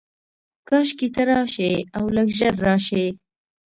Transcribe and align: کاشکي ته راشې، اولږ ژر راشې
کاشکي 0.67 1.07
ته 1.15 1.21
راشې، 1.29 1.71
اولږ 1.99 2.27
ژر 2.39 2.55
راشې 2.67 3.05